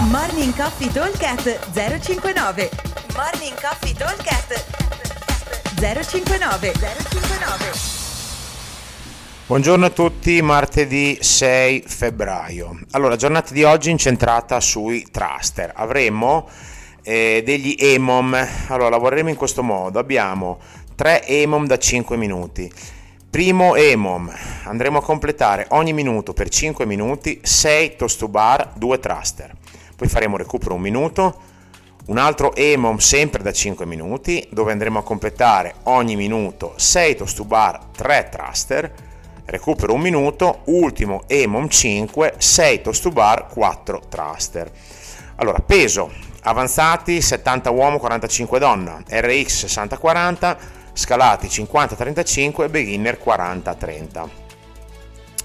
Morning 0.00 0.54
Coffee 0.54 0.92
Talkcast 0.92 1.72
059 1.72 2.70
Morning 3.16 3.60
Coffee 3.60 3.92
Talkcast 3.92 4.64
059 5.74 6.72
059 6.72 7.72
Buongiorno 9.46 9.86
a 9.86 9.90
tutti, 9.90 10.40
martedì 10.40 11.18
6 11.20 11.82
febbraio. 11.84 12.78
Allora, 12.92 13.16
giornata 13.16 13.52
di 13.52 13.64
oggi 13.64 13.90
incentrata 13.90 14.60
sui 14.60 15.04
thruster. 15.10 15.72
Avremo 15.74 16.48
eh, 17.02 17.42
degli 17.44 17.74
EMOM. 17.76 18.48
Allora, 18.68 18.90
lavoreremo 18.90 19.30
in 19.30 19.36
questo 19.36 19.64
modo. 19.64 19.98
Abbiamo 19.98 20.60
3 20.94 21.26
EMOM 21.26 21.66
da 21.66 21.76
5 21.76 22.16
minuti. 22.16 22.72
Primo 23.30 23.74
EMOM, 23.74 24.32
andremo 24.64 24.98
a 24.98 25.02
completare 25.02 25.66
ogni 25.70 25.92
minuto 25.92 26.32
per 26.32 26.48
5 26.48 26.86
minuti 26.86 27.40
6 27.42 27.96
toast 27.96 28.18
to 28.20 28.28
bar, 28.28 28.72
2 28.76 28.98
thruster. 29.00 29.54
Poi 29.98 30.06
faremo 30.06 30.36
recupero 30.36 30.74
un 30.74 30.80
minuto, 30.80 31.40
un 32.06 32.18
altro 32.18 32.54
EMOM 32.54 32.98
sempre 32.98 33.42
da 33.42 33.50
5 33.50 33.84
minuti 33.84 34.46
dove 34.52 34.70
andremo 34.70 35.00
a 35.00 35.02
completare 35.02 35.74
ogni 35.84 36.14
minuto 36.14 36.74
6 36.76 37.16
toast 37.16 37.34
to 37.34 37.44
bar, 37.44 37.86
3 37.96 38.28
thruster 38.30 38.94
recupero 39.46 39.94
un 39.94 40.00
minuto, 40.00 40.60
ultimo 40.66 41.22
EMOM 41.26 41.66
5, 41.66 42.34
6 42.38 42.80
toast 42.80 43.02
to 43.02 43.10
bar, 43.10 43.48
4 43.48 44.02
thruster. 44.08 44.70
Allora, 45.34 45.58
peso, 45.58 46.12
avanzati 46.42 47.20
70 47.20 47.70
uomo, 47.70 47.98
45 47.98 48.58
donna, 48.60 49.02
RX 49.04 49.64
60-40, 49.64 50.56
scalati 50.92 51.48
50-35 51.48 52.70
beginner 52.70 53.18
40-30. 53.20 54.28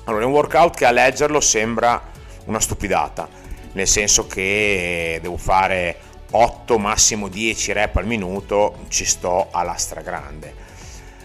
Allora, 0.04 0.22
è 0.22 0.26
un 0.28 0.32
workout 0.32 0.76
che 0.76 0.86
a 0.86 0.92
leggerlo 0.92 1.40
sembra 1.40 2.00
una 2.46 2.60
stupidata, 2.60 3.28
nel 3.74 3.88
senso 3.88 4.26
che 4.28 5.20
devo 5.22 5.38
fare 5.38 5.98
8, 6.32 6.78
massimo 6.80 7.28
10 7.28 7.74
rep 7.74 7.98
al 7.98 8.08
minuto, 8.08 8.86
ci 8.88 9.06
sto 9.06 9.50
alla 9.52 9.76
stragrande. 9.76 10.72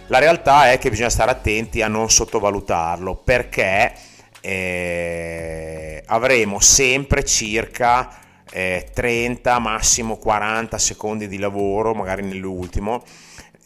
La 0.09 0.19
realtà 0.19 0.71
è 0.71 0.79
che 0.79 0.91
bisogna 0.91 1.11
stare 1.11 1.31
attenti 1.31 1.83
a 1.83 1.89
non 1.89 2.11
sottovalutarlo 2.11 3.15
perché 3.15 3.93
eh, 4.41 6.03
avremo 6.07 6.61
sempre 6.61 7.25
circa 7.25 8.19
eh, 8.51 8.89
30, 8.93 9.59
massimo 9.59 10.17
40 10.17 10.79
secondi 10.79 11.29
di 11.29 11.39
lavoro, 11.39 11.95
magari 11.95 12.23
nell'ultimo, 12.23 13.03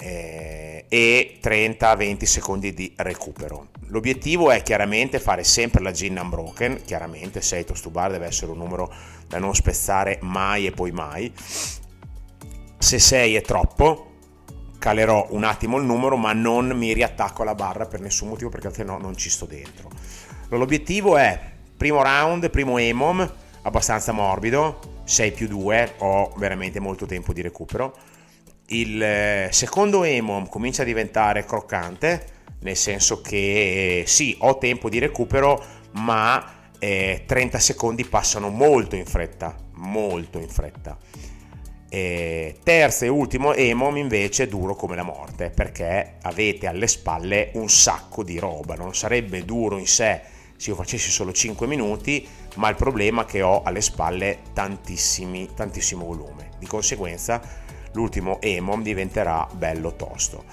eh, 0.02 0.84
e 0.88 1.38
30-20 1.40 2.24
secondi 2.24 2.74
di 2.74 2.92
recupero. 2.96 3.68
L'obiettivo 3.86 4.50
è 4.50 4.62
chiaramente 4.62 5.20
fare 5.20 5.44
sempre 5.44 5.80
la 5.80 5.92
gin 5.92 6.18
unbroken, 6.18 6.82
chiaramente 6.84 7.40
6 7.40 7.64
toast 7.64 7.84
to 7.84 7.90
bar 7.90 8.10
deve 8.10 8.26
essere 8.26 8.50
un 8.50 8.58
numero 8.58 8.92
da 9.28 9.38
non 9.38 9.54
spezzare 9.54 10.18
mai 10.22 10.66
e 10.66 10.72
poi 10.72 10.90
mai. 10.90 11.32
Se 12.78 12.98
6 12.98 13.36
è 13.36 13.42
troppo, 13.42 14.10
calerò 14.78 15.28
un 15.30 15.44
attimo 15.44 15.78
il 15.78 15.84
numero 15.84 16.16
ma 16.16 16.32
non 16.32 16.70
mi 16.70 16.92
riattacco 16.92 17.42
alla 17.42 17.54
barra 17.54 17.86
per 17.86 18.00
nessun 18.00 18.28
motivo 18.28 18.50
perché 18.50 18.66
altrimenti 18.66 19.00
no, 19.00 19.06
non 19.06 19.16
ci 19.16 19.30
sto 19.30 19.46
dentro. 19.46 19.88
L'obiettivo 20.48 21.16
è 21.16 21.40
primo 21.76 22.02
round, 22.02 22.50
primo 22.50 22.76
EMOM, 22.76 23.32
abbastanza 23.62 24.12
morbido, 24.12 25.00
6 25.04 25.32
più 25.32 25.46
2, 25.46 25.94
ho 25.98 26.32
veramente 26.36 26.80
molto 26.80 27.06
tempo 27.06 27.32
di 27.32 27.40
recupero. 27.40 27.94
Il 28.72 29.02
eh, 29.02 29.48
secondo 29.52 30.02
EMOM 30.02 30.48
comincia 30.48 30.80
a 30.80 30.86
diventare 30.86 31.44
croccante, 31.44 32.26
nel 32.60 32.76
senso 32.76 33.20
che 33.20 34.04
sì, 34.06 34.34
ho 34.40 34.56
tempo 34.56 34.88
di 34.88 34.98
recupero, 34.98 35.62
ma 35.92 36.70
eh, 36.78 37.24
30 37.26 37.58
secondi 37.58 38.06
passano 38.06 38.48
molto 38.48 38.96
in 38.96 39.04
fretta, 39.04 39.54
molto 39.74 40.38
in 40.38 40.48
fretta 40.48 40.98
e 41.94 42.56
terzo 42.62 43.04
e 43.04 43.08
ultimo 43.08 43.52
EMOM 43.52 43.98
invece 43.98 44.44
è 44.44 44.48
duro 44.48 44.74
come 44.74 44.96
la 44.96 45.02
morte 45.02 45.50
perché 45.50 46.14
avete 46.22 46.66
alle 46.66 46.86
spalle 46.86 47.50
un 47.52 47.68
sacco 47.68 48.24
di 48.24 48.38
roba, 48.38 48.74
non 48.76 48.94
sarebbe 48.94 49.44
duro 49.44 49.76
in 49.76 49.86
sé 49.86 50.22
se 50.56 50.70
io 50.70 50.76
facessi 50.76 51.10
solo 51.10 51.32
5 51.32 51.66
minuti, 51.66 52.26
ma 52.54 52.70
il 52.70 52.76
problema 52.76 53.22
è 53.22 53.24
che 53.26 53.42
ho 53.42 53.62
alle 53.62 53.82
spalle 53.82 54.38
tantissimo 54.54 56.04
volume. 56.04 56.50
Di 56.58 56.66
conseguenza 56.66 57.42
l'ultimo 57.92 58.40
EMOM 58.40 58.82
diventerà 58.82 59.46
bello 59.52 59.94
tosto. 59.94 60.44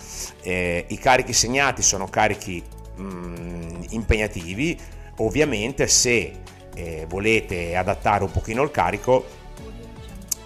Eh, 0.41 0.85
I 0.87 0.97
carichi 0.97 1.33
segnati 1.33 1.81
sono 1.81 2.07
carichi 2.07 2.63
mh, 2.95 3.03
mm, 3.03 3.81
impegnativi, 3.89 4.77
ovviamente 5.17 5.87
se 5.87 6.33
eh, 6.75 7.05
volete 7.07 7.75
adattare 7.75 8.23
un 8.23 8.31
pochino 8.31 8.63
il 8.63 8.71
carico 8.71 9.25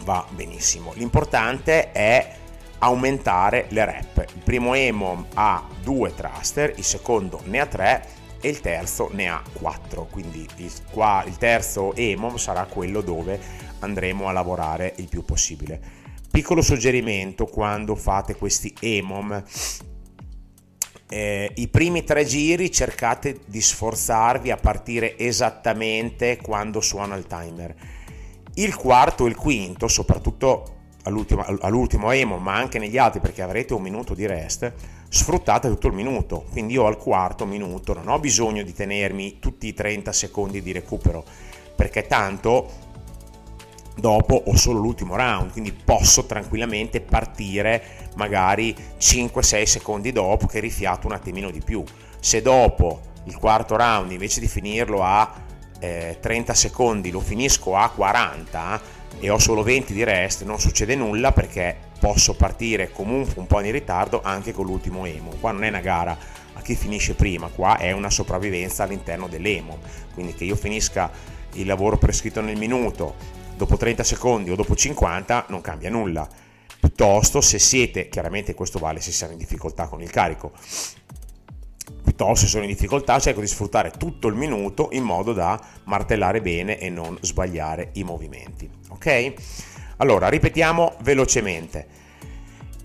va 0.04 0.26
benissimo. 0.30 0.92
L'importante 0.96 1.92
è 1.92 2.36
aumentare 2.80 3.66
le 3.70 3.86
rep. 3.86 4.26
Il 4.36 4.42
primo 4.44 4.74
EMOM 4.74 5.28
ha 5.36 5.66
due 5.82 6.14
thruster, 6.14 6.74
il 6.76 6.84
secondo 6.84 7.42
ne 7.46 7.60
ha 7.60 7.66
tre 7.66 8.06
e 8.42 8.50
il 8.50 8.60
terzo 8.60 9.10
ne 9.14 9.30
ha 9.30 9.42
quattro. 9.54 10.08
Quindi 10.12 10.46
il, 10.58 10.72
qua, 10.92 11.24
il 11.26 11.38
terzo 11.38 11.96
EMOM 11.96 12.36
sarà 12.36 12.66
quello 12.66 13.02
dove 13.02 13.40
andremo 13.80 14.28
a 14.28 14.32
lavorare 14.32 14.94
il 14.98 15.08
più 15.08 15.24
possibile. 15.24 16.02
Piccolo 16.34 16.64
suggerimento 16.64 17.46
quando 17.46 17.94
fate 17.94 18.36
questi 18.36 18.74
EMOM. 18.80 19.44
Eh, 21.08 21.52
I 21.54 21.68
primi 21.68 22.04
tre 22.04 22.26
giri 22.26 22.72
cercate 22.72 23.42
di 23.46 23.62
sforzarvi 23.62 24.50
a 24.50 24.56
partire 24.58 25.16
esattamente 25.16 26.38
quando 26.38 26.82
suona 26.82 27.16
il 27.16 27.28
timer 27.28 27.76
il 28.56 28.76
quarto 28.76 29.28
e 29.28 29.30
il 29.30 29.36
quinto, 29.36 29.88
soprattutto 29.88 30.78
all'ultimo, 31.04 31.46
all'ultimo 31.62 32.10
emo, 32.10 32.40
ma 32.40 32.56
anche 32.56 32.80
negli 32.80 32.98
altri 32.98 33.20
perché 33.20 33.44
avrete 33.44 33.76
un 33.76 33.84
minuto 33.84 34.16
di 34.16 34.26
rest, 34.26 34.74
sfruttate 35.10 35.68
tutto 35.68 35.86
il 35.86 35.94
minuto. 35.94 36.46
Quindi 36.50 36.74
io 36.74 36.88
al 36.88 36.98
quarto 36.98 37.46
minuto 37.46 37.94
non 37.94 38.10
ho 38.10 38.18
bisogno 38.18 38.64
di 38.64 38.74
tenermi 38.74 39.38
tutti 39.38 39.68
i 39.68 39.74
30 39.76 40.12
secondi 40.12 40.64
di 40.64 40.72
recupero, 40.72 41.24
perché 41.76 42.08
tanto 42.08 42.83
dopo 43.96 44.42
ho 44.46 44.56
solo 44.56 44.80
l'ultimo 44.80 45.16
round, 45.16 45.52
quindi 45.52 45.72
posso 45.72 46.26
tranquillamente 46.26 47.02
partire 47.02 48.10
magari 48.16 48.76
5-6 49.00 49.64
secondi 49.64 50.12
dopo 50.12 50.48
che 50.48 50.60
rifiato 50.60 51.08
un 51.08 51.14
attimino 51.14 51.52
di 51.52 51.62
più. 51.64 51.84
Se 52.20 52.42
dopo 52.42 53.02
il 53.26 53.38
quarto 53.38 53.76
round 53.76 54.12
invece 54.12 54.40
di 54.40 54.48
finirlo 54.48 55.04
a 55.04 55.42
eh, 55.80 56.18
30 56.20 56.54
secondi 56.54 57.12
lo 57.12 57.20
finisco 57.20 57.76
a 57.76 57.90
40 57.90 58.82
e 59.20 59.30
ho 59.30 59.38
solo 59.38 59.64
20 59.64 59.94
di 59.94 60.04
rest, 60.04 60.44
non 60.44 60.60
succede 60.60 60.96
nulla 60.96 61.32
perché 61.32 61.76
posso 62.00 62.36
partire 62.36 62.92
comunque 62.92 63.40
un 63.40 63.48
po' 63.48 63.62
in 63.62 63.72
ritardo 63.72 64.22
anche 64.24 64.52
con 64.52 64.66
l'ultimo 64.66 65.06
emo. 65.06 65.32
Qua 65.40 65.52
non 65.52 65.64
è 65.64 65.70
una 65.70 65.80
gara 65.80 66.18
a 66.54 66.62
chi 66.62 66.76
finisce 66.76 67.14
prima, 67.14 67.48
qua 67.48 67.78
è 67.78 67.92
una 67.92 68.10
sopravvivenza 68.10 68.84
all'interno 68.84 69.28
dell'emo. 69.28 69.78
Quindi 70.14 70.34
che 70.34 70.44
io 70.44 70.56
finisca 70.56 71.10
il 71.54 71.66
lavoro 71.66 71.98
prescritto 71.98 72.42
nel 72.42 72.58
minuto 72.58 73.42
dopo 73.56 73.78
30 73.78 74.04
secondi 74.04 74.52
o 74.52 74.56
dopo 74.56 74.76
50 74.76 75.46
non 75.50 75.62
cambia 75.62 75.90
nulla. 75.90 76.28
Piuttosto 76.80 77.40
se 77.42 77.60
siete, 77.60 78.10
chiaramente 78.10 78.54
questo 78.54 78.80
vale 78.80 79.00
se 79.00 79.12
siamo 79.12 79.34
in 79.34 79.40
difficoltà 79.40 79.88
con 79.88 80.02
il 80.02 80.10
carico, 80.10 80.52
piuttosto 82.04 82.46
se 82.46 82.48
sono 82.48 82.64
in 82.64 82.70
difficoltà 82.70 83.20
cerco 83.20 83.40
di 83.40 83.48
sfruttare 83.48 83.92
tutto 83.92 84.28
il 84.28 84.36
minuto 84.36 84.90
in 84.92 85.04
modo 85.04 85.34
da 85.34 85.60
martellare 85.86 86.42
bene 86.42 86.78
e 86.80 86.90
non 86.90 87.18
sbagliare 87.22 87.92
i 87.94 88.04
movimenti. 88.04 88.70
Ok? 88.90 89.34
Allora, 89.98 90.28
ripetiamo 90.28 90.96
velocemente. 91.02 91.88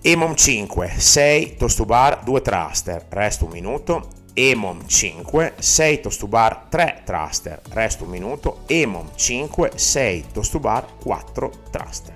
EMOM 0.01 0.33
5, 0.33 0.93
6 0.95 1.55
toast 1.57 1.75
to 1.75 1.85
bar, 1.85 2.23
2 2.23 2.41
thruster, 2.41 3.05
resto 3.09 3.45
un 3.45 3.51
minuto. 3.51 4.18
EMOM 4.39 4.87
5, 4.87 5.55
6 5.59 6.01
toast 6.01 6.19
to 6.19 6.27
bar, 6.27 6.67
3 6.69 7.01
thruster, 7.03 7.59
resto 7.71 8.05
un 8.05 8.09
minuto. 8.09 8.61
EMOM 8.67 9.09
5, 9.13 9.71
6 9.75 10.25
toast 10.31 10.51
to 10.51 10.59
bar, 10.59 10.85
4 11.03 11.51
thruster. 11.69 12.13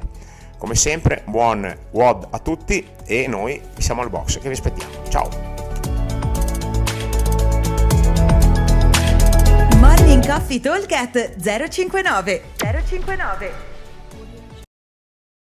Come 0.58 0.76
sempre, 0.76 1.24
buon 1.26 1.78
WOD 1.92 2.28
a 2.30 2.40
tutti 2.40 2.88
e 3.06 3.28
noi 3.28 3.62
siamo 3.78 4.02
al 4.02 4.10
box 4.10 4.40
che 4.40 4.48
vi 4.48 4.54
aspettiamo. 4.54 4.92
Ciao! 5.10 5.52
Coffee 10.26 10.62
Talk 10.62 10.88
059 11.70 12.42
059 12.58 13.73